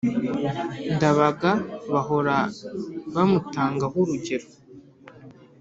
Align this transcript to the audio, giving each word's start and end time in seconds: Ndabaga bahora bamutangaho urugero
Ndabaga 0.95 1.51
bahora 1.93 2.35
bamutangaho 3.13 3.95
urugero 4.03 4.47